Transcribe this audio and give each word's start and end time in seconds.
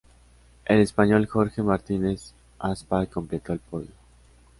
El 0.65 0.79
español 0.79 1.27
Jorge 1.27 1.61
Martínez 1.61 2.33
Aspar 2.57 3.07
completó 3.07 3.53
el 3.53 3.59
podio. 3.59 3.91